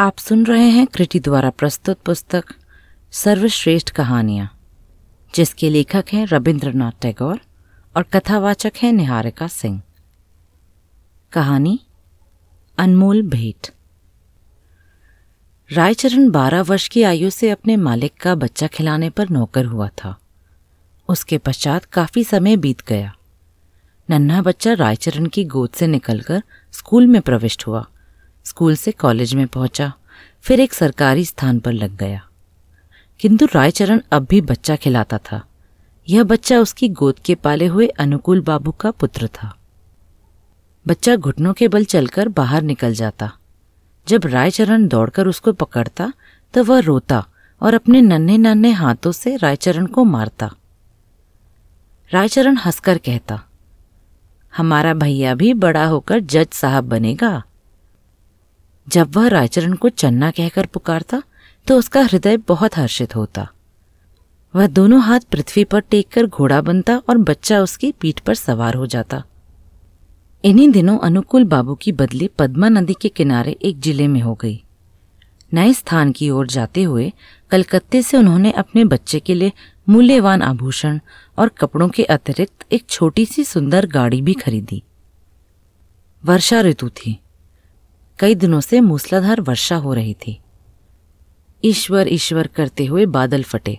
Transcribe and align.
आप 0.00 0.18
सुन 0.18 0.46
रहे 0.46 0.68
हैं 0.68 0.86
कृति 0.86 1.20
द्वारा 1.20 1.50
प्रस्तुत 1.50 1.98
पुस्तक 1.98 2.44
सर्वश्रेष्ठ 3.10 3.90
कहानियाँ, 3.90 4.58
जिसके 5.34 5.70
लेखक 5.70 6.04
हैं 6.12 6.26
रविंद्रनाथ 6.26 6.92
टैगोर 7.00 7.40
और 7.96 8.02
कथावाचक 8.02 8.72
हैं 8.82 8.92
निहारिका 8.92 9.46
सिंह। 9.46 9.82
कहानी, 11.32 11.80
अनमोल 12.78 13.22
भेंट। 13.22 13.68
रायचरण 15.72 16.30
बारह 16.30 16.62
वर्ष 16.62 16.88
की 16.88 17.02
आयु 17.02 17.30
से 17.30 17.50
अपने 17.50 17.76
मालिक 17.76 18.12
का 18.20 18.34
बच्चा 18.34 18.66
खिलाने 18.66 19.10
पर 19.10 19.28
नौकर 19.28 19.64
हुआ 19.64 19.88
था। 19.88 20.18
उसके 21.08 21.38
पश्चात 21.38 21.84
काफ़ी 21.84 22.24
समय 22.24 22.56
बीत 22.56 22.86
गया। 22.86 23.16
नन्हा 24.10 24.42
बच्चा 24.42 24.72
रायचरण 24.72 25.26
की 25.26 25.44
गोद 25.44 25.70
से 25.70 25.86
निकलकर 25.86 26.42
स्कूल 26.72 27.06
में 27.06 27.22
प्रविष्ट 27.22 27.66
हुआ। 27.66 27.86
स्कूल 28.44 28.76
से 28.76 28.92
कॉलेज 28.92 29.34
में 29.34 29.46
पहुँचा, 29.46 29.92
फिर 30.42 30.60
एक 30.60 30.72
सरकारी 30.72 31.24
स्थान 31.24 31.58
पर 31.58 31.72
लग 31.72 31.96
गया। 31.96 32.26
किंतु 33.20 33.46
रायचरण 33.54 34.00
अब 34.12 34.26
भी 34.30 34.40
बच्चा 34.40 34.76
खिलाता 34.76 35.18
था। 35.18 35.42
यह 36.08 36.22
बच्चा 36.22 36.58
उसकी 36.58 36.88
गोद 36.88 37.18
के 37.18 37.34
पाले 37.34 37.66
हुए 37.66 37.86
अनुकूल 37.86 38.40
बाबू 38.40 38.70
का 38.70 38.90
पुत्र 38.90 39.26
था। 39.26 39.54
बच्चा 40.86 41.16
घुटनों 41.16 41.52
के 41.52 41.68
बल 41.68 41.84
चलकर 41.84 42.28
बाहर 42.28 42.62
निकल 42.62 42.94
जाता। 42.94 43.32
जब 44.08 44.26
रायचरण 44.26 44.86
दौड़कर 44.88 45.26
उसको 45.26 45.52
पकड़ता 45.52 46.12
तो 46.54 46.64
वह 46.64 46.78
रोता 46.78 47.24
और 47.60 47.74
अपने 47.74 48.00
नन्हे 48.00 48.38
नन्हे 48.38 48.70
हाथों 48.70 49.12
से 49.12 49.36
रायचरण 49.36 49.86
को 49.86 50.04
मारता। 50.04 50.50
रायचरण 52.10 52.56
हंसकर 52.56 52.98
कहता, 52.98 53.40
हमारा 54.56 54.94
भैया 54.94 55.34
भी 55.34 55.52
बड़ा 55.54 55.84
होकर 55.86 56.20
जज 56.20 56.48
साहब 56.52 56.84
बनेगा। 56.84 57.42
जब 58.88 59.16
वह 59.16 59.28
रायचरण 59.28 59.74
को 59.74 59.88
चन्ना 59.88 60.30
कहकर 60.30 60.66
पुकारता 60.66 61.22
तो 61.66 61.78
उसका 61.78 62.02
हृदय 62.02 62.36
बहुत 62.48 62.76
हर्षित 62.76 63.16
होता। 63.16 63.48
वह 64.54 64.66
दोनों 64.68 65.00
हाथ 65.02 65.20
पृथ्वी 65.32 65.64
पर 65.64 65.80
टेक 65.80 66.08
कर 66.08 66.26
घोड़ा 66.26 66.60
बनता 66.60 66.96
और 67.08 67.18
बच्चा 67.18 67.60
उसकी 67.60 67.92
पीठ 67.92 68.20
पर 68.20 68.34
सवार 68.34 68.74
हो 68.74 68.86
जाता। 68.86 69.22
इन्हीं 70.44 70.68
दिनों 70.70 70.98
अनुकूल 70.98 71.44
बाबू 71.44 71.74
की 71.74 71.92
बदली 71.92 72.28
पद्मा 72.38 72.68
नदी 72.68 72.94
के 72.94 73.08
किनारे 73.08 73.56
एक 73.62 73.80
ज़िले 73.80 74.08
में 74.08 74.20
हो 74.20 74.34
गई। 74.34 74.62
नए 75.52 75.72
स्थान 75.72 76.12
की 76.12 76.30
ओर 76.30 76.46
जाते 76.46 76.82
हुए 76.82 77.12
कलकत्ते 77.50 78.02
से 78.02 78.16
उन्होंने 78.16 78.52
अपने 78.52 78.84
बच्चे 78.84 79.20
के 79.20 79.34
लिए 79.34 79.52
मूल्यवान 79.88 80.42
आभूषण 80.42 80.98
और 81.38 81.48
कपड़ों 81.58 81.88
के 81.88 82.04
अतिरिक्त 82.04 82.72
एक 82.72 82.84
छोटी 82.88 83.26
सी 83.26 83.44
सुंदर 83.44 83.86
गाड़ी 83.86 84.20
भी 84.22 84.34
खरीदी। 84.34 84.82
वर्षा 86.24 86.60
ऋतु 86.60 86.88
थी। 86.90 87.18
कई 88.20 88.34
दिनों 88.34 88.60
से 88.60 88.80
मूसलाधार 88.80 89.40
वर्षा 89.40 89.76
हो 89.76 89.94
रही 89.94 90.14
थी। 90.14 90.40
ईश्वर 91.64 92.08
ईश्वर 92.08 92.46
करते 92.46 92.84
हुए 92.86 93.06
बादल 93.06 93.42
फटे। 93.42 93.78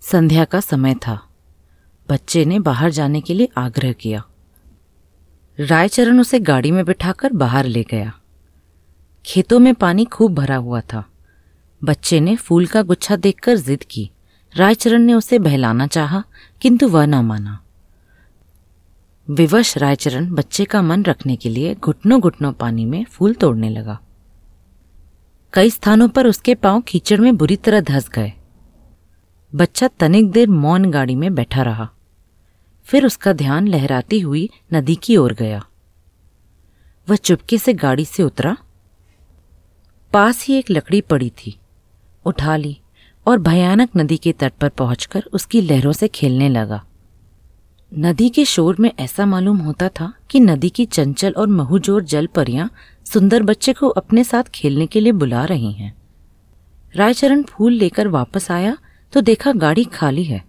संध्या 0.00 0.44
का 0.44 0.60
समय 0.60 0.94
था। 0.94 1.28
बच्चे 2.08 2.44
ने 2.44 2.58
बाहर 2.58 2.90
जाने 2.90 3.20
के 3.20 3.34
लिए 3.34 3.48
आग्रह 3.58 3.92
किया। 3.92 4.24
रायचरण 5.60 6.20
उसे 6.20 6.40
गाड़ी 6.40 6.70
में 6.70 6.84
बिठाकर 6.84 7.32
बाहर 7.32 7.64
ले 7.64 7.82
गया। 7.82 8.20
खेतों 9.26 9.58
में 9.58 9.74
पानी 9.74 10.04
खूब 10.04 10.34
भरा 10.34 10.56
हुआ 10.56 10.80
था। 10.80 11.04
बच्चे 11.84 12.20
ने 12.20 12.36
फूल 12.36 12.66
का 12.66 12.82
गुच्छा 12.82 13.16
देखकर 13.16 13.56
जिद 13.56 13.84
की। 13.90 14.10
रायचरण 14.56 14.98
ने 14.98 15.14
उसे 15.14 15.38
बहलाना 15.38 15.86
चाहा, 15.86 16.24
किंतु 16.60 16.88
वह 16.88 17.06
न 17.06 17.14
माना। 17.14 17.62
विवश 19.30 19.78
रायचरण 19.78 20.34
बच्चे 20.34 20.64
का 20.64 20.82
मन 20.82 21.02
रखने 21.02 21.36
के 21.36 21.48
लिए 21.48 21.74
घुटनों 21.74 22.20
घुटनों 22.20 22.52
पानी 22.52 22.84
में 22.84 23.04
फूल 23.04 23.34
तोड़ने 23.34 23.70
लगा। 23.70 24.00
कई 25.52 25.70
स्थानों 25.70 26.08
पर 26.08 26.26
उसके 26.26 26.54
पाँव 26.54 26.80
कीचड़ 26.80 27.20
में 27.20 27.36
बुरी 27.36 27.56
तरह 27.56 27.80
धस 27.80 28.08
गए। 28.08 28.32
बच्चा 29.54 29.88
तनिक 29.88 30.30
देर 30.30 30.48
मौन 30.48 30.90
गाड़ी 30.90 31.14
में 31.14 31.34
बैठा 31.34 31.62
रहा। 31.62 31.90
फिर 32.84 33.06
उसका 33.06 33.32
ध्यान 33.32 33.68
लहराती 33.68 34.20
हुई 34.20 34.50
नदी 34.74 34.94
की 34.94 35.16
ओर 35.16 35.32
गया। 35.32 35.66
वह 37.08 37.16
चुपके 37.16 37.58
से 37.58 37.74
गाड़ी 37.74 38.04
से 38.04 38.22
उतरा। 38.22 38.56
पास 40.12 40.46
ही 40.46 40.54
एक 40.54 40.70
लकड़ी 40.70 41.00
पड़ी 41.00 41.30
थी। 41.30 41.58
उठा 42.24 42.56
ली 42.56 42.80
और 43.26 43.38
भयानक 43.38 43.90
नदी 43.96 44.16
के 44.16 44.32
तट 44.32 44.52
पर 44.60 44.68
पहुंचकर 44.68 45.24
उसकी 45.32 45.60
लहरों 45.60 45.92
से 45.92 46.08
खेलने 46.08 46.48
लगा। 46.48 46.84
नदी 47.92 48.28
के 48.28 48.44
शोर 48.44 48.76
में 48.80 48.90
ऐसा 48.98 49.24
मालूम 49.26 49.58
होता 49.58 49.88
था 49.88 50.12
कि 50.30 50.40
नदी 50.40 50.68
की 50.68 50.84
चंचल 50.86 51.32
और 51.32 51.46
महुजोर 51.48 52.02
जल 52.02 52.26
परियाँ 52.26 52.68
सुंदर 53.06 53.42
बच्चे 53.42 53.72
को 53.72 53.88
अपने 53.90 54.24
साथ 54.24 54.42
खेलने 54.44 54.86
के 54.86 55.00
लिए 55.00 55.12
बुला 55.12 55.44
रही 55.44 55.72
हैं। 55.72 55.94
रायचरण 56.94 57.42
फूल 57.42 57.72
लेकर 57.72 58.08
वापस 58.08 58.50
आया 58.50 58.76
तो 59.12 59.20
देखा 59.20 59.52
गाड़ी 59.52 59.84
खाली 59.84 60.24
है। 60.24 60.42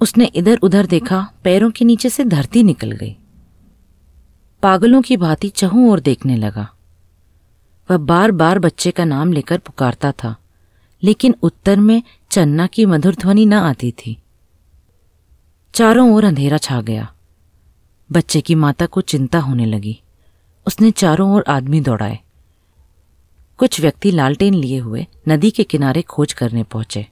उसने 0.00 0.24
इधर 0.26 0.58
उधर 0.58 0.86
देखा 0.86 1.26
पैरों 1.44 1.70
के 1.70 1.84
नीचे 1.84 2.10
से 2.10 2.24
धरती 2.24 2.62
निकल 2.62 2.92
गई। 2.92 3.16
पागलों 4.62 5.02
की 5.02 5.16
भांति 5.16 5.48
चहू 5.48 5.90
और 5.90 6.00
देखने 6.00 6.36
लगा। 6.36 6.68
वह 7.88 7.96
बार 7.96 8.30
बार 8.32 8.58
बच्चे 8.58 8.90
का 8.90 9.04
नाम 9.04 9.32
लेकर 9.32 9.58
पुकारता 9.58 10.12
था, 10.12 10.36
लेकिन 11.02 11.34
उत्तर 11.42 11.80
में 11.80 12.02
चन्ना 12.30 12.66
की 12.66 12.86
मधुर 12.86 13.14
ध्वनि 13.14 13.46
न 13.46 13.52
आती 13.54 13.92
थी। 13.92 14.16
चारों 15.74 16.14
ओर 16.14 16.24
अंधेरा 16.24 16.58
छा 16.58 16.80
गया। 16.80 17.06
बच्चे 18.12 18.40
की 18.40 18.54
माता 18.54 18.86
को 18.86 19.00
चिंता 19.00 19.38
होने 19.38 19.66
लगी। 19.66 20.00
उसने 20.66 20.90
चारों 20.90 21.30
ओर 21.34 21.44
आदमी 21.48 21.80
दौड़ाए। 21.80 22.18
कुछ 23.58 23.80
व्यक्ति 23.80 24.10
लालटेन 24.10 24.54
लिए 24.54 24.78
हुए 24.78 25.06
नदी 25.28 25.50
के 25.50 25.64
किनारे 25.64 26.02
खोज 26.02 26.32
करने 26.32 26.62
पहुँचे। 26.62 27.06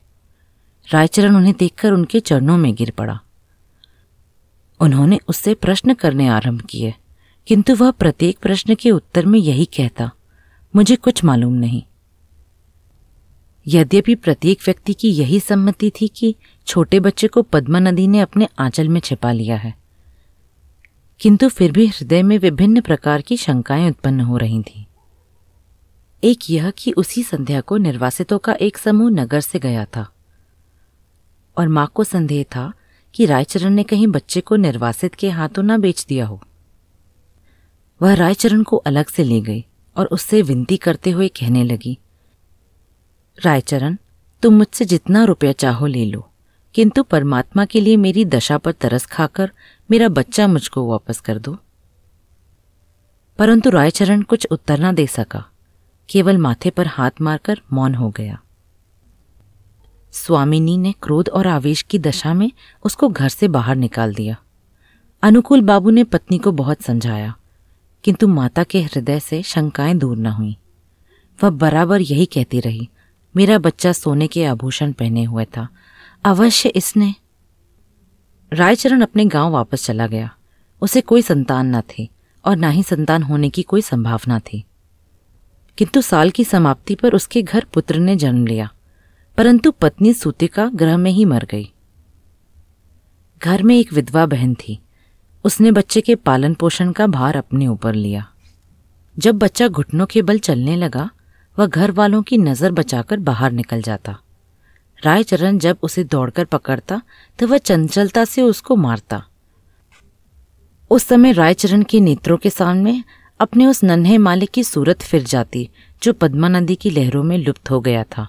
रायचरण 0.89 1.37
उन्हें 1.37 1.55
देखकर 1.59 1.93
उनके 1.93 2.21
चरणों 2.21 2.57
में 2.57 2.75
गिर 2.75 2.91
पड़ा। 2.91 3.19
उन्होंने 4.81 5.19
उससे 5.29 5.55
प्रश्न 5.55 5.95
करने 5.95 6.29
आरंभ 6.29 6.63
किए, 6.63 6.95
किंतु 7.47 7.75
वह 7.75 7.91
प्रत्येक 7.91 8.39
प्रश्न 8.39 8.75
के 8.75 8.91
उत्तर 8.91 9.27
में 9.27 9.39
यही 9.39 9.65
कहता, 9.65 10.11
मुझे 10.77 10.97
कुछ 10.97 11.25
मालूम 11.25 11.53
नहीं। 11.53 11.83
यद्यपि 13.69 14.15
प्रत्येक 14.15 14.59
व्यक्ति 14.65 14.95
की 14.95 15.11
यही 15.11 15.41
सम्मति 15.41 15.93
थी 16.01 16.09
कि 16.09 16.37
छोटे 16.67 17.01
बच्चे 17.01 17.29
को 17.29 17.43
पद्मा 17.43 17.79
नदी 17.79 18.09
ने 18.09 18.21
अपने 18.21 18.49
आंचल 18.59 18.89
में 18.89 19.01
छिपा 19.01 19.33
लिया 19.33 19.57
है। 19.57 19.75
किंतु 21.21 21.49
फिर 21.49 21.73
भी 21.73 21.87
हृदय 21.87 22.23
में 22.23 22.39
विभिन्न 22.39 22.81
प्रकार 22.81 23.23
की 23.23 23.37
शंकाएँ 23.37 23.89
उत्पन्न 23.91 24.21
हो 24.21 24.37
रही 24.37 24.63
थीं। 24.63 24.85
एक 26.25 26.39
यह 26.51 26.71
कि 26.71 26.93
उसी 26.93 27.23
संध्या 27.23 27.61
को 27.61 27.77
निर्वासितों 27.77 28.39
का 28.39 28.53
एक 28.53 28.79
समूह 28.79 29.11
नगर 29.11 29.41
से 29.41 29.59
गया 29.59 29.85
था। 29.85 30.13
और 31.59 31.69
माँ 31.69 31.91
को 31.95 32.05
संदेह 32.05 32.43
था 32.43 32.73
कि 33.15 33.27
रायचरण 33.27 33.71
ने 33.71 33.83
कहीं 33.83 34.07
बच्चे 34.07 34.41
को 34.41 34.57
निर्वासित 34.57 35.15
के 35.15 35.31
हाथों 35.31 35.63
न 35.63 35.79
बेच 35.79 36.07
दिया 36.09 36.27
हो। 36.27 36.43
वह 38.03 38.15
रायचरण 38.15 38.63
को 38.63 38.77
अलग 38.77 39.07
से 39.07 39.25
ले 39.25 39.41
गई 39.41 39.65
और 39.97 40.07
उससे 40.07 40.43
विनती 40.43 40.77
करते 40.77 41.11
हुए 41.11 41.29
कहने 41.29 41.65
लगी 41.65 41.99
रायचरण, 43.45 43.97
तुम 44.43 44.55
मुझसे 44.55 44.85
जितना 44.85 45.25
रुपया 45.25 45.53
चाहो 45.53 45.87
ले 45.87 46.05
लो, 46.05 46.31
किंतु 46.75 47.03
परमात्मा 47.03 47.65
के 47.65 47.81
लिए 47.81 47.97
मेरी 47.97 48.25
दशा 48.25 48.59
पर 48.59 48.73
तरस 48.73 49.07
खाकर 49.07 49.51
मेरा 49.91 50.09
बच्चा 50.09 50.47
मुझको 50.47 50.87
वापस 50.87 51.21
कर 51.21 51.39
दो। 51.39 51.57
परंतु 53.39 53.71
रायचरण 53.71 54.23
कुछ 54.23 54.47
उत्तर 54.51 54.79
ना 54.79 54.93
दे 54.93 55.07
सका, 55.07 55.45
केवल 56.09 56.39
माथे 56.39 56.71
पर 56.71 56.87
हाथ 56.87 57.11
मारकर 57.21 57.61
मौन 57.73 57.95
हो 57.95 58.11
गया। 58.11 58.39
स्वामिनी 60.13 60.79
ने 60.79 60.95
क्रोध 61.03 61.29
और 61.29 61.47
आवेश 61.47 61.83
की 61.83 61.99
दशा 61.99 62.35
में 62.35 62.51
उसको 62.85 63.09
घर 63.09 63.29
से 63.29 63.49
बाहर 63.49 63.77
निकाल 63.77 64.15
दिया। 64.15 64.37
अनुकूल 65.23 65.61
बाबू 65.61 65.91
ने 65.91 66.05
पत्नी 66.05 66.39
को 66.39 66.53
बहुत 66.53 66.83
समझाया, 66.83 67.35
किंतु 68.05 68.29
माता 68.29 68.65
के 68.65 68.83
हृदय 68.83 69.21
से 69.21 69.43
शंकाएँ 69.43 69.95
दूर 69.95 70.17
न 70.17 70.27
हुई। 70.27 70.57
वह 71.45 71.51
बराबर 71.51 72.01
यही 72.01 72.27
कहती 72.27 72.61
रही 72.61 72.89
मेरा 73.37 73.59
बच्चा 73.59 73.93
सोने 73.93 74.27
के 74.27 74.45
आभूषण 74.45 74.93
पहने 74.93 75.25
हुए 75.25 75.45
था। 75.45 75.69
अवश्य 76.25 76.69
इसने। 76.69 77.15
रायचरण 78.53 79.01
अपने 79.01 79.25
गाँव 79.25 79.53
वापस 79.53 79.85
चला 79.85 80.07
गया। 80.07 80.37
उसे 80.83 81.01
कोई 81.01 81.23
संतान 81.23 81.77
न 81.77 81.81
थी 81.81 82.09
और 82.45 82.57
ना 82.57 82.69
ही 82.69 82.83
संतान 82.83 83.23
होने 83.23 83.51
की 83.51 83.63
कोई 83.63 83.81
संभावना 83.81 84.39
थी। 84.39 84.65
किंतु 85.79 86.03
साल 86.03 86.31
की 86.31 86.45
समाप्ति 86.45 86.95
पर 86.95 87.15
उसके 87.15 87.43
घर 87.43 87.67
पुत्र 87.75 87.99
ने 87.99 88.17
जन्म 88.17 88.47
लिया, 88.47 88.71
परंतु 89.37 89.71
पत्नी 89.71 90.15
सूतिका 90.15 90.71
ग्रह 90.75 90.97
में 90.97 91.11
ही 91.11 91.25
मर 91.25 91.45
गई। 91.45 91.73
घर 93.43 93.63
में 93.63 93.79
एक 93.79 93.93
विधवा 93.93 94.27
बहन 94.27 94.55
थी। 94.55 94.81
उसने 95.45 95.71
बच्चे 95.71 96.01
के 96.01 96.15
पालन 96.15 96.55
पोषण 96.55 96.93
का 96.93 97.07
भार 97.07 97.37
अपने 97.37 97.67
ऊपर 97.67 97.95
लिया। 97.95 98.27
जब 99.19 99.35
बच्चा 99.35 99.69
घुटनों 99.69 100.07
के 100.07 100.23
बल 100.23 100.39
चलने 100.39 100.77
लगा 100.77 101.11
वह 101.59 101.67
घर 101.67 101.91
वालों 101.91 102.23
की 102.23 102.39
नज़र 102.39 102.73
बचाकर 102.73 103.19
बाहर 103.21 103.53
निकल 103.53 103.83
जाता। 103.83 104.17
रायचरण 104.99 105.59
जब 105.59 105.79
उसे 105.83 106.05
दौड़कर 106.05 106.45
पकड़ता 106.45 107.01
तो 107.39 107.47
वह 107.47 107.59
चंचलता 107.59 108.25
से 108.25 108.43
उसको 108.43 108.77
मारता। 108.77 109.23
उस 110.91 111.05
समय 111.05 111.33
रायचरण 111.33 111.83
के 111.83 112.01
नेत्रों 112.01 112.37
के 112.37 112.51
सामने 112.51 113.03
अपने 113.41 113.67
उस 113.67 113.83
नन्हे 113.85 114.19
मालिक 114.19 114.51
की 114.51 114.65
सूरत 114.65 115.03
फिर 115.03 115.23
जाती, 115.25 115.69
जो 116.03 116.13
पद्मा 116.13 116.49
नदी 116.49 116.75
की 116.75 116.91
लहरों 116.91 117.23
में 117.23 117.37
लुप्त 117.39 117.71
हो 117.71 117.81
गया 117.81 118.05
था। 118.07 118.27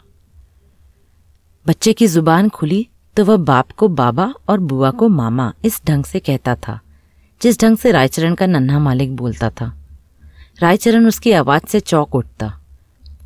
बच्चे 1.65 1.93
की 1.93 2.07
ज़ुबान 2.07 2.49
खुली 2.49 2.87
तो 3.17 3.25
वह 3.25 3.37
बाप 3.37 3.71
को 3.71 3.87
बाबा 3.89 4.33
और 4.49 4.59
बुआ 4.59 4.91
को 4.91 5.07
मामा 5.09 5.51
इस 5.65 5.81
ढंग 5.85 6.03
से 6.03 6.19
कहता 6.19 6.55
था, 6.57 6.79
जिस 7.41 7.59
ढंग 7.61 7.77
से 7.77 7.91
रायचरण 7.91 8.35
का 8.35 8.45
नन्हा 8.45 8.79
मालिक 8.79 9.15
बोलता 9.15 9.49
था। 9.51 9.73
रायचरण 10.59 11.07
उसकी 11.07 11.31
आवाज़ 11.31 11.67
से 11.67 11.79
चौक 11.79 12.15
उठता। 12.15 12.53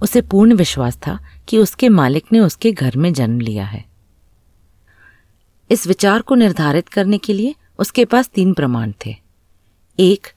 उसे 0.01 0.21
पूर्ण 0.21 0.53
विश्वास 0.53 0.97
था 0.97 1.19
कि 1.47 1.57
उसके 1.57 1.89
मालिक 1.89 2.25
ने 2.33 2.39
उसके 2.39 2.71
घर 2.71 2.97
में 2.97 3.13
जन्म 3.13 3.39
लिया 3.39 3.65
है। 3.65 3.85
इस 5.71 5.87
विचार 5.87 6.21
को 6.21 6.35
निर्धारित 6.35 6.89
करने 6.89 7.17
के 7.17 7.33
लिए 7.33 7.55
उसके 7.79 8.05
पास 8.05 8.29
तीन 8.29 8.53
प्रमाण 8.53 8.93
थे। 9.05 9.15
एक 9.99 10.27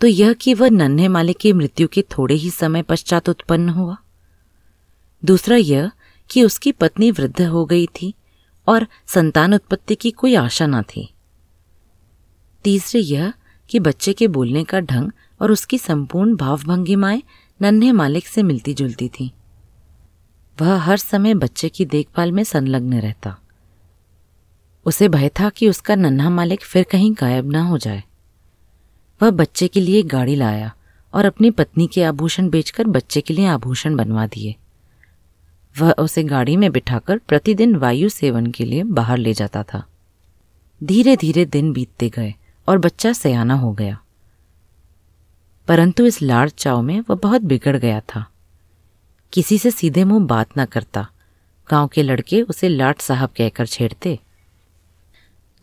तो 0.00 0.06
यह 0.06 0.32
कि 0.32 0.54
वह 0.54 0.70
नन्हे 0.70 1.08
मालिक 1.08 1.38
की 1.38 1.52
मृत्यु 1.52 1.88
के 1.88 2.02
थोड़े 2.02 2.34
ही 2.34 2.50
समय 2.50 2.82
पश्चात 2.82 3.28
उत्पन्न 3.28 3.68
हुआ। 3.68 3.96
दूसरा, 5.24 5.56
यह 5.56 5.90
कि 6.30 6.44
उसकी 6.44 6.72
पत्नी 6.72 7.10
वृद्ध 7.10 7.42
हो 7.42 7.64
गई 7.64 7.86
थी 7.86 8.14
और 8.68 8.86
संतान 9.06 9.54
उत्पत्ति 9.54 9.94
की 9.94 10.10
कोई 10.10 10.34
आशा 10.34 10.66
न 10.66 10.82
थी। 10.82 11.14
तीसरे, 12.64 13.00
यह 13.00 13.32
कि 13.68 13.80
बच्चे 13.80 14.12
के 14.12 14.28
बोलने 14.28 14.64
का 14.64 14.80
ढंग 14.80 15.12
और 15.40 15.52
उसकी 15.52 15.78
संपूर्ण 15.78 16.36
भावभंगिमाएँ 16.36 17.22
नन्हे 17.62 17.92
मालिक 17.92 18.26
से 18.26 18.42
मिलती 18.42 18.74
जुलती 18.74 19.08
थी। 19.08 19.32
वह 20.60 20.76
हर 20.76 20.96
समय 20.96 21.34
बच्चे 21.34 21.68
की 21.68 21.84
देखभाल 21.84 22.32
में 22.32 22.44
संलग्न 22.44 23.00
रहता। 23.00 23.38
उसे 24.86 25.08
भय 25.08 25.28
था 25.28 25.48
कि 25.48 25.68
उसका 25.68 25.94
नन्हा 25.94 26.30
मालिक 26.30 26.62
फिर 26.62 26.84
कहीं 26.84 27.12
गायब 27.12 27.50
ना 27.50 27.62
हो 27.62 27.78
जाए। 27.78 28.04
वह 29.22 29.30
बच्चे 29.30 29.68
के 29.68 29.80
लिए 29.80 30.02
गाड़ी 30.02 30.34
लाया 30.34 30.74
और 31.14 31.24
अपनी 31.24 31.50
पत्नी 31.50 31.86
के 31.86 32.02
आभूषण 32.02 32.48
बेचकर 32.48 32.86
बच्चे 32.86 33.20
के 33.20 33.34
लिए 33.34 33.46
आभूषण 33.46 33.96
बनवा 33.96 34.26
दिए। 34.26 34.56
वह 35.80 35.92
उसे 35.92 36.24
गाड़ी 36.24 36.56
में 36.56 36.72
बिठाकर 36.72 37.18
प्रतिदिन 37.18 37.76
वायु 37.76 38.08
सेवन 38.08 38.46
के 38.46 38.64
लिए 38.64 38.82
बाहर 38.82 39.18
ले 39.18 39.34
जाता 39.34 39.62
था। 39.62 39.86
धीरे 40.84 41.16
धीरे 41.16 41.44
दिन 41.44 41.72
बीतते 41.72 42.08
गए 42.08 42.34
और 42.68 42.78
बच्चा 42.78 43.12
सयाना 43.12 43.54
हो 43.54 43.72
गया। 43.72 44.01
परंतु 45.72 46.06
इस 46.06 46.22
लाड़ 46.22 46.48
चाव 46.48 46.82
में 46.82 47.00
वह 47.00 47.14
बहुत 47.14 47.42
बिगड़ 47.42 47.76
गया 47.76 48.00
था। 48.00 48.26
किसी 49.32 49.58
से 49.58 49.70
सीधे 49.70 50.04
मुँह 50.04 50.26
बात 50.26 50.56
ना 50.56 50.64
करता। 50.64 51.06
गाँव 51.70 51.88
के 51.88 52.02
लड़के 52.02 52.42
उसे 52.42 52.68
लाट 52.68 53.00
साहब 53.00 53.28
कहकर 53.28 53.66
छेड़ते। 53.66 54.18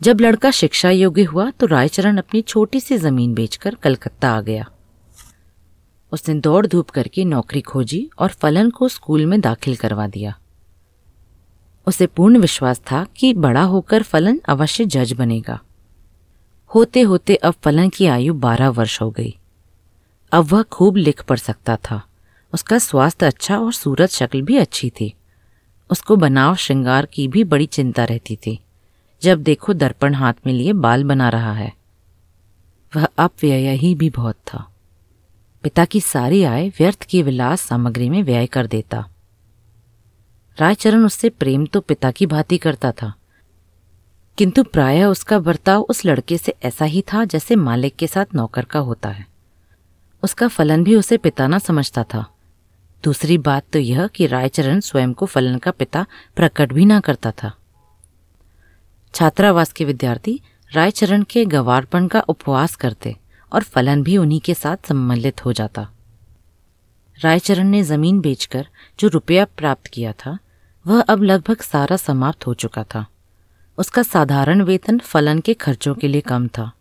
जब 0.02 0.20
लड़का 0.20 0.50
शिक्षा 0.50 0.90
योग्य 0.90 1.22
हुआ 1.22 1.50
तो 1.50 1.66
रायचरण 1.66 2.18
अपनी 2.18 2.42
छोटी 2.42 2.80
सी 2.80 2.98
ज़मीन 2.98 3.34
बेचकर 3.34 3.74
कलकत्ता 3.74 4.30
आ 4.30 4.40
गया। 4.40 4.66
उसने 6.12 6.34
दौड़ 6.34 6.66
धूप 6.66 6.90
करके 6.90 7.24
नौकरी 7.24 7.60
खोजी 7.60 8.10
और 8.18 8.28
फलन 8.28 8.70
को 8.70 8.88
स्कूल 8.88 9.26
में 9.26 9.40
दाखिल 9.40 9.76
करवा 9.76 10.06
दिया। 10.06 10.38
उसे 11.86 12.06
पूर्ण 12.06 12.38
विश्वास 12.38 12.80
था 12.80 13.06
कि 13.16 13.34
बड़ा 13.34 13.62
होकर 13.62 14.02
फलन 14.02 14.40
अवश्य 14.48 14.84
जज 14.84 15.12
बनेगा। 15.12 15.60
होते 16.74 17.00
होते 17.00 17.34
अब 17.34 17.54
फलन 17.64 17.88
की 17.88 18.06
आयु 18.06 18.34
बारह 18.34 18.68
वर्ष 18.68 19.02
हो 19.02 19.10
गई। 19.10 19.36
अब 20.32 20.44
वह 20.44 20.62
खूब 20.62 20.96
लिख 20.96 21.22
पढ़ 21.22 21.38
सकता 21.38 21.76
था। 21.76 22.02
उसका 22.54 22.78
स्वास्थ्य 22.78 23.26
अच्छा 23.26 23.58
और 23.58 23.72
सूरत 23.72 24.10
शक्ल 24.10 24.42
भी 24.42 24.56
अच्छी 24.56 24.90
थी। 24.90 25.14
उसको 25.90 26.16
बनाव 26.16 26.56
श्रृंगार 26.56 27.06
की 27.06 27.28
भी 27.28 27.44
बड़ी 27.44 27.66
चिंता 27.66 28.04
रहती 28.04 28.36
थी। 28.36 28.60
जब 29.22 29.42
देखो 29.42 29.72
दर्पण 29.72 30.14
हाथ 30.14 30.34
में 30.46 30.52
लिए 30.52 30.72
बाल 30.72 31.04
बना 31.04 31.28
रहा 31.28 31.52
है। 31.52 31.72
वह 32.96 33.08
अपव्यय 33.18 33.70
ही 33.70 33.94
भी 33.94 34.10
बहुत 34.10 34.34
था। 34.34 34.70
पिता 35.62 35.84
की 35.84 36.00
सारी 36.00 36.44
आय 36.44 36.68
व्यर्थ 36.68 37.02
की 37.02 37.22
विलास 37.22 37.60
सामग्री 37.60 38.10
में 38.10 38.22
व्यय 38.22 38.46
कर 38.46 38.66
देता। 38.66 39.08
रायचरण 40.58 41.04
उससे 41.04 41.28
प्रेम 41.28 41.66
तो 41.66 41.80
पिता 41.80 42.10
की 42.10 42.26
भांति 42.26 42.58
करता 42.58 42.92
था। 42.92 43.14
किंतु 44.38 44.62
प्रायः 44.62 45.06
उसका 45.06 45.38
बर्ताव 45.38 45.82
उस 45.82 46.04
लड़के 46.04 46.38
से 46.38 46.54
ऐसा 46.62 46.84
ही 46.84 47.02
था 47.02 47.24
जैसे 47.24 47.56
मालिक 47.56 47.96
के 47.96 48.06
साथ 48.06 48.26
नौकर 48.34 48.64
का 48.64 48.78
होता 48.78 49.08
है। 49.08 49.29
उसका 50.22 50.48
फलन 50.48 50.84
भी 50.84 50.94
उसे 50.94 51.16
पिता 51.16 51.46
ना 51.46 51.58
समझता 51.58 52.04
था। 52.04 52.26
दूसरी 53.04 53.38
बात 53.38 53.64
तो 53.72 53.78
यह 53.78 54.06
कि 54.06 54.26
रायचरण 54.26 54.80
स्वयं 54.80 55.12
को 55.12 55.26
फलन 55.26 55.58
का 55.58 55.70
पिता 55.70 56.06
प्रकट 56.36 56.72
भी 56.72 56.84
ना 56.84 57.00
करता 57.00 57.30
था। 57.30 57.52
छात्रावास 59.14 59.72
के 59.72 59.84
विद्यार्थी 59.84 60.40
रायचरण 60.72 61.22
के 61.22 61.44
गवारपन 61.44 62.08
का 62.08 62.20
उपवास 62.20 62.76
करते 62.76 63.16
और 63.52 63.62
फलन 63.62 64.02
भी 64.02 64.16
उन्हीं 64.16 64.40
के 64.40 64.54
साथ 64.54 64.76
सम्मिलित 64.88 65.44
हो 65.44 65.52
जाता। 65.52 65.88
रायचरण 67.18 67.66
ने 67.66 67.82
ज़मीन 67.82 68.20
बेचकर 68.20 68.66
जो 69.00 69.08
रुपया 69.08 69.44
प्राप्त 69.44 69.86
किया 69.86 70.12
था, 70.12 70.38
वह 70.86 71.00
अब 71.00 71.22
लगभग 71.22 71.60
सारा 71.60 71.96
समाप्त 71.96 72.46
हो 72.46 72.54
चुका 72.54 72.84
था। 72.84 73.06
उसका 73.78 74.02
साधारण 74.02 74.62
वेतन 74.62 74.98
फलन 74.98 75.40
के 75.40 75.54
खर्चों 75.54 75.94
के 75.94 76.08
लिए 76.08 76.20
कम 76.20 76.48
था। 76.48 76.72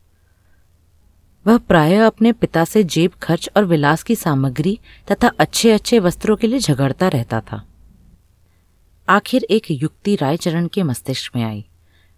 वह 1.48 1.58
प्रायः 1.58 2.06
अपने 2.06 2.32
पिता 2.32 2.66
से 2.66 2.84
जेब 2.84 3.12
खर्च 3.12 3.50
और 3.58 3.66
विलास 3.66 4.04
की 4.04 4.16
सामग्री 4.16 4.80
तथा 5.12 5.28
अच्छे 5.40 5.72
अच्छे 5.72 6.00
वस्त्रों 6.00 6.36
के 6.36 6.48
लिए 6.48 6.60
झगड़ता 6.60 7.08
रहता 7.08 7.42
था। 7.42 7.66
आखिर 9.10 9.44
एक 9.44 9.72
युक्ति 9.72 10.16
रायचरण 10.16 10.68
के 10.68 10.84
मस्तिष्क 10.84 11.36
में 11.36 11.44
आई। 11.44 11.66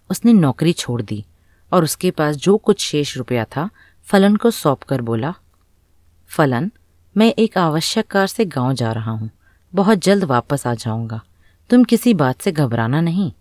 उसने 0.09 0.33
नौकरी 0.33 0.73
छोड़ 0.73 1.01
दी 1.01 1.25
और 1.71 1.83
उसके 1.83 2.12
पास 2.12 2.35
जो 2.35 2.57
कुछ 2.57 2.79
शेष 2.79 3.18
रुपया 3.18 3.45
था, 3.45 3.69
फलन 4.03 4.35
को 4.35 4.51
सौंप 4.51 4.83
कर 4.83 5.01
बोला, 5.01 5.33
फलन, 6.27 6.71
मैं 7.18 7.33
एक 7.33 7.57
आवश्यक 7.57 8.07
कार 8.07 8.27
से 8.27 8.45
गाँव 8.45 8.73
जा 8.73 8.91
रहा 8.91 9.12
हूँ। 9.12 9.29
बहुत 9.73 9.97
जल्द 9.97 10.23
वापस 10.23 10.68
आ 10.68 10.73
जाऊँगा। 10.73 11.21
तुम 11.69 11.83
किसी 11.83 12.13
बात 12.13 12.41
से 12.41 12.51
घबराना 12.51 13.01
नहीं। 13.01 13.31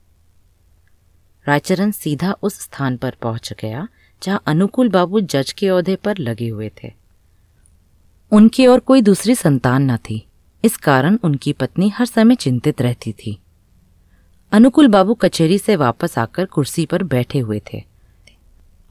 रायचरण 1.48 1.90
सीधा 1.90 2.34
उस 2.42 2.60
स्थान 2.60 2.96
पर 2.96 3.14
पहुँच 3.22 3.52
गया 3.52 3.88
जहाँ 4.22 4.43
अनुकूल 4.46 4.88
बाबू 4.88 5.20
जज 5.20 5.52
के 5.52 5.69
औहदे 5.70 5.96
पर 5.96 6.19
लगे 6.19 6.49
हुए 6.49 6.70
थे। 6.82 6.93
उनकी 8.32 8.67
और 8.67 8.81
कोई 8.81 9.02
दूसरी 9.02 9.34
संतान 9.34 9.90
न 9.90 9.96
थी। 9.96 10.26
इस 10.64 10.76
कारण 10.76 11.19
उनकी 11.25 11.52
पत्नी 11.52 11.88
हर 11.88 12.06
समय 12.06 12.34
चिंतित 12.34 12.82
रहती 12.82 13.12
थी। 13.12 13.38
अनुकूल 14.52 14.88
बाबू 14.88 15.14
कचेरी 15.14 15.58
से 15.58 15.76
वापस 15.76 16.19
आकर 16.19 16.44
कुर्सी 16.44 16.87
पर 16.87 17.02
बैठे 17.02 17.38
हुए 17.38 17.61
थे 17.72 17.82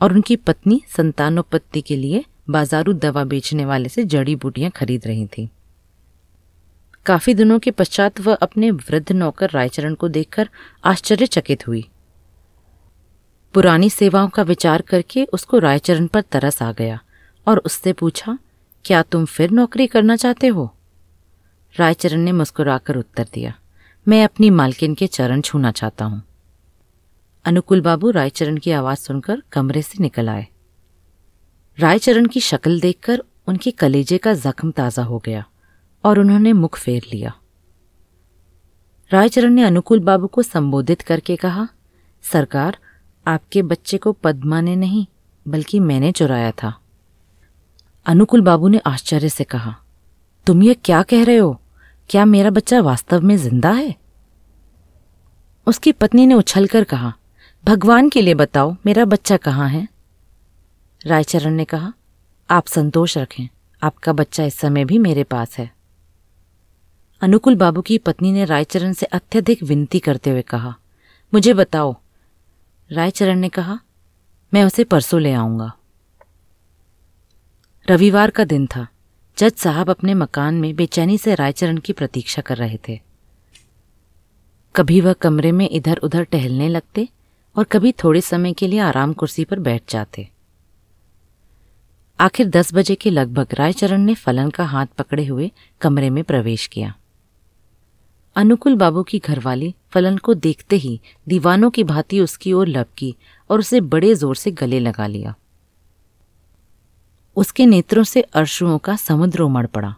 और 0.02 0.14
उनकी 0.14 0.36
पत्नी 0.36 0.81
संतानोपत्ति 0.88 1.82
के 1.82 1.96
लिए 1.96 2.25
बाजारू 2.50 2.94
दवा 2.94 3.24
बेचने 3.24 3.66
वाले 3.66 3.90
से 3.90 4.04
जड़ी 4.04 4.36
बूटियाँ 4.36 4.72
खरीद 4.72 5.08
रही 5.08 5.25
थी। 5.28 5.50
काफ़ी 7.06 7.34
दिनों 7.34 7.60
के 7.60 7.72
पश्चात 7.72 8.20
वह 8.20 8.34
अपने 8.34 8.72
वृद्ध 8.72 9.12
नौकर 9.12 9.50
रायचरण 9.50 9.94
को 9.94 10.08
देखकर 10.08 10.50
आश्चर्यचकित 10.84 11.68
हुई। 11.68 11.88
पुरानी 13.53 13.89
सेवाओं 13.89 14.27
का 14.29 14.44
विचार 14.44 14.82
करके 14.82 15.24
उसको 15.25 15.60
रायचरण 15.60 16.08
पर 16.08 16.22
तरस 16.22 16.62
आ 16.62 16.72
गया 16.72 17.00
और 17.48 17.58
उससे 17.60 17.94
पूछा, 17.94 18.38
क्या 18.86 19.01
तुम 19.01 19.25
फिर 19.25 19.51
नौकरी 19.51 19.88
करना 19.88 20.15
चाहते 20.15 20.48
हो? 20.48 20.70
रायचरण 21.75 22.20
ने 22.20 22.32
मुस्कुराकर 22.32 22.98
उत्तर 22.98 23.27
दिया, 23.34 23.53
मैं 24.08 24.24
अपनी 24.24 24.50
मालकिन 24.50 24.94
के 24.96 25.08
चरण 25.08 25.41
छूना 25.41 25.72
चाहता 25.72 26.06
हूँ। 26.06 26.22
अनुकुल 27.46 27.82
बाबू 27.82 28.10
रायचरण 28.12 28.58
की 28.58 28.72
आवाज़ 28.72 29.00
सुनकर 29.00 29.41
कमरे 29.51 29.82
से 29.82 30.03
निकल 30.03 30.29
आए। 30.29 30.48
रायचरण 31.77 32.25
की 32.25 32.39
शक्ल 32.41 32.79
देखकर 32.79 33.24
उनके 33.48 33.72
कलेजे 33.72 34.18
का 34.18 34.34
जख्म 34.36 34.72
ताज़ा 34.72 35.03
हो 35.03 35.22
गया 35.25 35.44
और 36.03 36.20
उन्होंने 36.20 36.53
मुख 36.53 36.77
फेर 36.77 37.08
लिया। 37.13 37.34
रायचरण 39.12 39.53
ने 39.53 39.63
अनुकुल 39.63 40.00
बाबू 40.01 40.27
को 40.27 40.44
संबोधित 40.44 41.01
करके 41.01 41.36
कहा, 41.36 41.68
सरकार 42.24 42.77
आपके 43.28 43.62
बच्चे 43.62 43.98
को 43.98 44.12
पद्मा 44.12 44.62
ने 44.62 44.76
नहीं, 44.76 45.06
बल्कि 45.48 45.80
मैंने 45.80 46.12
चुराया 46.12 46.52
था। 46.52 46.80
अनुकुल 48.06 48.42
बाबू 48.42 48.68
ने 48.68 48.78
आश्चर्य 48.78 49.30
से 49.30 49.44
कहा, 49.44 49.76
तुम 50.46 50.64
ये 50.64 50.74
क्या 50.74 51.04
कह 51.04 51.24
रहे 51.24 51.38
हो? 51.38 51.62
क्या 52.10 52.26
मेरा 52.26 52.50
बच्चा 52.50 52.82
वास्तव 52.82 53.22
में 53.22 53.38
ज़िंदा 53.38 53.72
है? 53.72 53.96
उसकी 55.68 55.92
पत्नी 55.92 56.28
ने 56.28 56.34
उछलकर 56.34 56.84
कहा, 56.84 57.14
भगवान 57.66 58.10
के 58.10 58.22
लिए 58.22 58.34
बताओ, 58.34 58.76
मेरा 58.86 59.06
बच्चा 59.06 59.38
कहाँ 59.38 59.70
है? 59.70 59.88
रायचरण 61.06 61.52
ने 61.52 61.66
कहा, 61.66 61.94
आप 62.50 62.68
संतोष 62.68 63.18
रखें, 63.18 63.48
आपका 63.84 64.14
बच्चा 64.14 64.44
इस 64.44 64.56
समय 64.56 64.86
भी 64.86 64.98
मेरे 64.98 65.24
पास 65.24 65.58
है। 65.58 65.72
अनुकुल 67.22 67.56
बाबू 67.56 67.82
की 67.82 67.98
पत्नी 67.98 68.32
ने 68.32 68.46
रायचरण 68.46 68.94
से 68.94 69.06
अत्यधिक 69.06 69.64
विनती 69.64 70.00
करते 70.00 70.30
हुए 70.30 70.42
कहा, 70.42 70.76
मुझे 71.34 71.54
बताओ 71.54 71.96
रायचरण 72.91 73.39
ने 73.39 73.50
कहा, 73.50 73.79
मैं 74.53 74.63
उसे 74.63 74.84
परसों 74.84 75.22
ले 75.22 75.34
आऊँगा. 75.34 75.72
रविवार 77.89 78.29
का 78.29 78.43
दिन 78.43 78.67
था। 78.67 78.88
जज 79.38 79.53
साहब 79.53 79.89
अपने 79.89 80.13
मकान 80.13 80.55
में 80.55 80.75
बेचैनी 80.75 81.17
से 81.17 81.36
रायचरण 81.36 81.77
की 81.77 81.93
प्रतीक्षा 81.93 82.41
कर 82.41 82.58
रहे 82.58 82.79
थे। 82.88 83.00
कभी 84.75 85.01
वह 85.01 85.13
कमरे 85.13 85.51
में 85.51 85.69
इधर 85.69 85.98
उधर 85.98 86.24
टहलने 86.24 86.69
लगते 86.69 87.10
और 87.55 87.63
कभी 87.63 87.91
थोड़े 87.91 88.22
समय 88.22 88.53
के 88.53 88.67
लिए 88.67 88.79
आराम 88.79 89.13
कुर्सी 89.13 89.43
पर 89.46 89.60
बैठ 89.60 89.84
जाते। 89.89 90.29
आखिर 92.19 92.48
दस 92.50 92.74
बजे 92.74 92.96
के 92.96 93.10
लगभग 93.10 93.48
रायचरण 93.53 94.01
ने 94.01 94.15
फलन 94.15 94.50
का 94.50 94.65
हाथ 94.65 94.86
पकड़े 94.86 95.25
हुए 95.25 95.51
कमरे 95.81 96.10
में 96.10 96.24
प्रवेश 96.24 96.67
किया। 96.67 96.96
अनुकुल 98.39 98.75
बाबू 98.75 99.03
की 99.03 99.19
घरवाली 99.19 99.75
फलन 99.91 100.17
को 100.17 100.34
देखते 100.34 100.75
ही 100.75 101.01
दीवानों 101.27 101.69
की 101.69 101.84
भांति 101.84 102.19
उसकी 102.19 102.53
ओर 102.53 102.67
लपकी 102.67 103.15
और 103.50 103.60
उसे 103.60 103.81
बड़े 103.81 104.15
ज़ोर 104.15 104.36
से 104.36 104.51
गले 104.51 104.79
लगा 104.79 105.08
लिया। 105.08 105.36
उसके 107.36 107.65
नेत्रों 107.65 108.03
से 108.03 108.22
अरशुओं 108.22 108.77
का 108.77 108.96
समुद्र 108.96 109.41
उमड़ 109.41 109.65
पड़ा। 109.65 109.96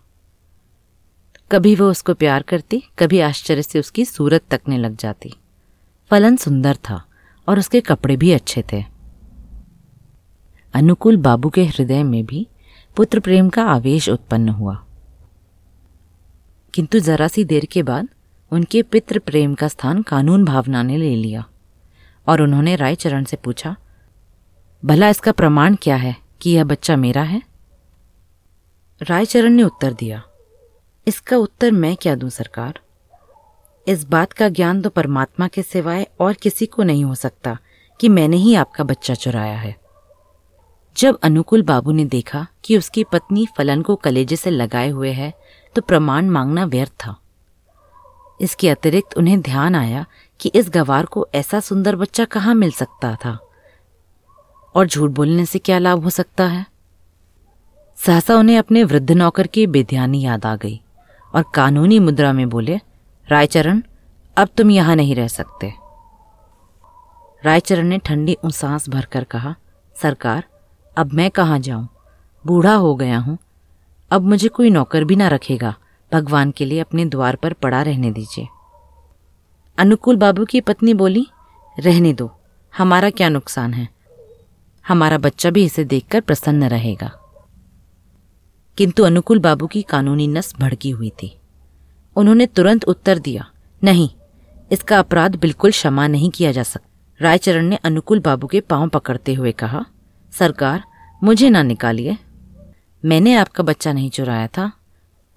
कभी 1.51 1.75
वो 1.75 1.89
उसको 1.91 2.13
प्यार 2.13 2.41
करती, 2.41 2.83
कभी 2.99 3.19
आश्चर्य 3.19 3.61
से 3.61 3.79
उसकी 3.79 4.05
सूरत 4.05 4.43
तकने 4.51 4.77
लग 4.77 4.95
जाती। 4.97 5.33
फलन 6.09 6.35
सुंदर 6.35 6.75
था 6.75 7.05
और 7.47 7.59
उसके 7.59 7.81
कपड़े 7.81 8.17
भी 8.17 8.31
अच्छे 8.31 8.63
थे। 8.73 8.83
अनुकूल 10.73 11.17
बाबू 11.17 11.49
के 11.49 11.65
हृदय 11.65 12.03
में 12.03 12.25
भी 12.25 12.47
पुत्र 12.95 13.19
प्रेम 13.19 13.49
का 13.49 13.63
आवेश 13.63 14.09
उत्पन्न 14.09 14.49
हुआ। 14.49 14.85
किंतु 16.73 16.99
जरा 16.99 17.27
सी 17.27 17.45
देर 17.45 17.65
के 17.65 17.83
बाद 17.83 18.09
उनके 18.51 18.81
पितृ 18.83 19.19
प्रेम 19.19 19.53
का 19.53 19.67
स्थान 19.67 20.01
कानून 20.01 20.45
भावना 20.45 20.81
ने 20.83 20.97
ले 20.97 21.15
लिया। 21.15 21.43
और 22.27 22.41
उन्होंने 22.41 22.75
रायचरण 22.75 23.23
से 23.23 23.37
पूछा, 23.37 23.75
भला 24.83 25.09
इसका 25.09 25.31
प्रमाण 25.31 25.75
क्या 25.75 25.95
है 25.95 26.15
कि 26.41 26.49
यह 26.49 26.63
बच्चा 26.63 26.95
मेरा 26.95 27.23
है? 27.23 27.41
रायचरण 29.01 29.49
ने 29.49 29.63
उत्तर 29.63 29.93
दिया, 29.93 30.21
इसका 31.07 31.37
उत्तर 31.37 31.71
मैं 31.71 31.95
क्या 31.95 32.15
दूँ 32.15 32.29
सरकार? 32.29 32.79
इस 33.87 34.03
बात 34.03 34.33
का 34.33 34.49
ज्ञान 34.49 34.81
तो 34.81 34.89
परमात्मा 34.89 35.47
के 35.47 35.61
सिवाय 35.61 36.07
और 36.19 36.33
किसी 36.33 36.65
को 36.65 36.83
नहीं 36.83 37.03
हो 37.03 37.15
सकता 37.15 37.57
कि 37.99 38.09
मैंने 38.09 38.37
ही 38.37 38.53
आपका 38.55 38.83
बच्चा 38.83 39.13
चुराया 39.13 39.57
है। 39.57 39.75
जब 40.95 41.19
अनुकुल 41.23 41.61
बाबू 41.61 41.91
ने 41.91 42.05
देखा 42.05 42.45
कि 42.63 42.77
उसकी 42.77 43.03
पत्नी 43.03 43.45
फलन 43.57 43.81
को 43.81 43.95
कलेजे 43.95 44.35
से 44.35 44.49
लगाए 44.49 44.89
हुए 44.89 45.11
है 45.11 45.33
तो 45.75 45.81
प्रमाण 45.81 46.29
मांगना 46.29 46.65
व्यर्थ 46.65 46.91
था। 46.99 47.15
इसके 48.41 48.69
अतिरिक्त 48.69 49.17
उन्हें 49.17 49.41
ध्यान 49.41 49.75
आया 49.75 50.05
कि 50.39 50.49
इस 50.55 50.69
गवार 50.69 51.05
को 51.05 51.27
ऐसा 51.35 51.59
सुंदर 51.59 51.95
बच्चा 51.95 52.25
कहाँ 52.25 52.55
मिल 52.55 52.71
सकता 52.71 53.15
था। 53.15 53.39
और 54.75 54.87
झूठ 54.87 55.09
बोलने 55.09 55.45
से 55.45 55.59
क्या 55.59 55.77
लाभ 55.77 56.03
हो 56.03 56.09
सकता 56.09 56.43
है? 56.43 56.65
सहसा 57.95 58.35
उन्हें 58.35 58.57
अपने 58.57 58.83
वृद्ध 58.83 59.11
नौकर 59.11 59.47
की 59.47 59.67
बेध्यानी 59.67 60.21
याद 60.21 60.45
आ 60.45 60.55
गई 60.55 60.81
और 61.35 61.45
कानूनी 61.55 61.99
मुद्रा 61.99 62.33
में 62.33 62.49
बोले, 62.49 62.79
रायचरण, 63.27 63.81
अब 64.37 64.47
तुम 64.57 64.71
यहाँ 64.71 64.95
नहीं 64.95 65.15
रह 65.15 65.27
सकते 65.27 65.73
रायचरण 67.45 67.85
ने 67.85 67.97
ठंडी 67.97 68.37
सांस 68.45 68.89
भरकर 68.89 69.23
कहा, 69.23 69.55
सरकार, 70.01 70.43
अब 70.97 71.13
मैं 71.13 71.31
कहाँ 71.31 71.59
जाऊँ? 71.59 71.87
बूढ़ा 72.45 72.75
हो 72.75 72.95
गया 72.95 73.17
हूँ। 73.19 73.37
अब 74.11 74.21
मुझे 74.21 74.47
कोई 74.47 74.69
नौकर 74.69 75.03
भी 75.03 75.15
ना 75.15 75.27
रखेगा। 75.27 75.75
भगवान 76.13 76.51
के 76.51 76.65
लिए 76.65 76.79
अपने 76.79 77.05
द्वार 77.05 77.35
पर 77.35 77.53
पड़ा 77.53 77.81
रहने 77.81 78.11
दीजिए। 78.11 78.47
अनुकूल 79.77 80.15
बाबू 80.15 80.45
की 80.45 80.61
पत्नी 80.61 80.93
बोली, 80.93 81.27
रहने 81.79 82.13
दो, 82.13 82.39
हमारा 82.77 83.09
क्या 83.09 83.29
नुकसान 83.29 83.73
है? 83.73 83.89
हमारा 84.87 85.17
बच्चा 85.17 85.49
भी 85.49 85.65
इसे 85.65 85.83
देखकर 85.83 86.21
प्रसन्न 86.21 86.63
रहेगा। 86.63 87.11
किंतु 88.77 89.03
अनुकूल 89.03 89.39
बाबू 89.39 89.67
की 89.67 89.81
कानूनी 89.81 90.27
नस 90.27 90.55
भड़की 90.59 90.89
हुई 90.89 91.09
थी। 91.09 91.39
उन्होंने 92.15 92.45
तुरंत 92.45 92.83
उत्तर 92.83 93.19
दिया, 93.19 93.51
नहीं, 93.83 94.09
इसका 94.71 94.99
अपराध 94.99 95.35
बिल्कुल 95.35 95.71
क्षमा 95.71 96.07
नहीं 96.07 96.31
किया 96.31 96.51
जा 96.51 96.63
सकता 96.63 96.87
रायचरण 97.21 97.65
ने 97.65 97.75
अनुकूल 97.75 98.19
बाबू 98.19 98.47
के 98.47 98.61
पाँव 98.61 98.89
पकड़ते 98.89 99.33
हुए 99.33 99.51
कहा, 99.51 99.85
सरकार, 100.31 100.83
मुझे 101.23 101.49
ना 101.49 101.63
निकालिए। 101.63 102.17
मैंने 103.05 103.35
आपका 103.35 103.63
बच्चा 103.63 103.93
नहीं 103.93 104.09
चुराया 104.09 104.47
था। 104.47 104.71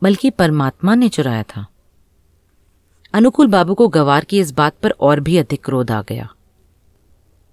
बल्कि 0.02 0.30
परमात्मा 0.30 0.94
ने 0.94 1.08
चुराया 1.08 1.42
था। 1.42 1.66
अनुकूल 3.12 3.46
बाबू 3.46 3.74
को 3.74 3.88
गवार 3.88 4.24
की 4.24 4.38
इस 4.38 4.50
बात 4.50 4.76
पर 4.82 4.90
और 4.90 5.20
भी 5.20 5.36
अधिक 5.36 5.64
क्रोध 5.64 5.90
आ 5.90 6.02
गया। 6.02 6.28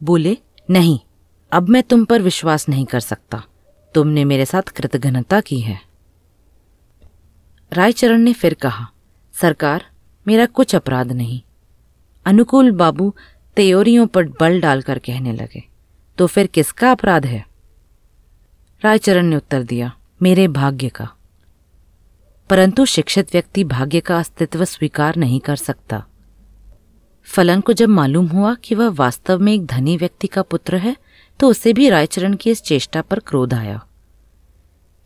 बोले, 0.03 0.37
नहीं, 0.69 0.99
अब 1.51 1.69
मैं 1.69 1.83
तुम 1.83 2.05
पर 2.05 2.21
विश्वास 2.21 2.69
नहीं 2.69 2.85
कर 2.85 2.99
सकता। 2.99 3.43
तुमने 3.93 4.23
मेरे 4.25 4.45
साथ 4.45 4.61
कृतघ्नता 4.61 5.41
की 5.41 5.59
है। 5.59 5.81
रायचरण 7.73 8.17
ने 8.17 8.33
फिर 8.33 8.53
कहा, 8.53 8.87
सरकार, 9.33 9.85
मेरा 10.27 10.45
कुछ 10.45 10.75
अपराध 10.75 11.11
नहीं। 11.11 11.41
अनुकूल 12.25 12.71
बाबू 12.71 13.13
त्योरियों 13.55 14.07
पर 14.07 14.27
बल 14.39 14.61
डालकर 14.61 14.99
कहने 14.99 15.33
लगे 15.33 15.63
तो 16.17 16.27
फिर 16.27 16.47
किसका 16.47 16.91
अपराध 16.91 17.25
है? 17.25 17.45
रायचरण 18.81 19.25
ने 19.25 19.35
उत्तर 19.35 19.63
दिया, 19.63 19.91
मेरे 20.21 20.47
भाग्य 20.47 20.89
का। 20.89 21.09
परंतु 22.51 22.85
शिक्षित 22.85 23.31
व्यक्ति 23.31 23.63
भाग्य 23.63 23.99
का 23.99 24.17
अस्तित्व 24.19 24.63
स्वीकार 24.65 25.15
नहीं 25.15 25.39
कर 25.39 25.55
सकता। 25.55 26.03
फलन 27.27 27.61
को 27.61 27.73
जब 27.73 27.89
मालूम 27.89 28.25
हुआ 28.27 28.53
कि 28.55 28.75
वह 28.75 28.89
वास्तव 28.89 29.39
में 29.39 29.53
एक 29.53 29.65
धनी 29.65 29.95
व्यक्ति 29.97 30.27
का 30.27 30.41
पुत्र 30.41 30.77
है 30.77 30.95
तो 31.39 31.49
उसे 31.49 31.73
भी 31.73 31.87
रायचरण 31.89 32.35
की 32.35 32.51
इस 32.51 32.61
चेष्टा 32.61 33.01
पर 33.01 33.19
क्रोध 33.19 33.53
आया 33.53 33.79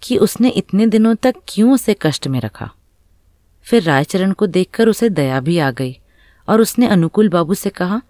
कि 0.01 0.17
उसने 0.17 0.49
इतने 0.49 0.87
दिनों 0.87 1.13
तक 1.15 1.35
क्यों 1.47 1.73
उसे 1.73 1.95
कष्ट 2.01 2.27
में 2.27 2.39
रखा। 2.41 2.69
फिर 3.67 3.83
रायचरण 3.83 4.31
को 4.31 4.47
देखकर 4.47 4.89
उसे 4.89 5.09
दया 5.11 5.39
भी 5.39 5.59
आ 5.59 5.71
गई 5.71 5.95
और 6.47 6.61
उसने 6.61 6.87
अनुकूल 6.87 7.29
बाबू 7.29 7.53
से 7.53 7.69
कहा, 7.69 8.01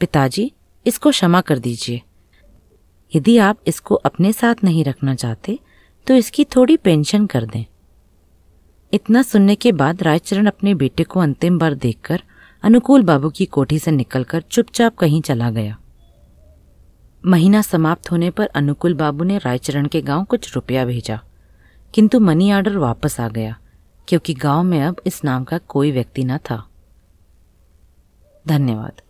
पिताजी, 0.00 0.50
इसको 0.86 1.10
क्षमा 1.10 1.40
कर 1.40 1.58
दीजिए। 1.58 2.02
यदि 3.12 3.38
आप 3.38 3.58
इसको 3.66 3.94
अपने 3.94 4.32
साथ 4.32 4.64
नहीं 4.64 4.84
रखना 4.84 5.14
चाहते 5.14 5.58
तो 6.06 6.14
इसकी 6.14 6.44
थोड़ी 6.46 6.76
पेंशन 6.76 7.26
कर 7.26 7.46
दें। 7.46 7.64
इतना 8.92 9.22
सुनने 9.22 9.54
के 9.54 9.72
बाद 9.72 10.02
रायचरण 10.02 10.46
अपने 10.46 10.74
बेटे 10.74 11.04
को 11.04 11.20
अंतिम 11.20 11.58
बार 11.58 11.74
देखकर 11.74 12.22
अनुकूल 12.62 13.02
बाबू 13.02 13.30
की 13.30 13.44
कोठी 13.44 13.78
से 13.78 13.90
निकलकर 13.90 14.40
चुपचाप 14.40 14.96
कहीं 14.96 15.22
चला 15.22 15.50
गया। 15.50 15.78
महीना 17.26 17.62
समाप्त 17.62 18.10
होने 18.10 18.30
पर 18.30 18.46
अनुकूल 18.46 18.94
बाबू 18.94 19.24
ने 19.24 19.38
रायचरण 19.38 19.86
के 19.86 20.00
गाँव 20.00 20.24
कुछ 20.24 20.54
रुपया 20.54 20.84
भेजा। 20.84 21.20
किंतु 21.94 22.20
मनी 22.20 22.52
ऑर्डर 22.52 22.76
वापस 22.76 23.20
आ 23.20 23.28
गया, 23.28 23.56
क्योंकि 24.08 24.34
गाँव 24.34 24.62
में 24.62 24.82
अब 24.82 25.00
इस 25.06 25.24
नाम 25.24 25.44
का 25.44 25.58
कोई 25.58 25.92
व्यक्ति 25.92 26.24
न 26.24 26.38
था। 26.38 26.68
धन्यवाद। 28.48 29.02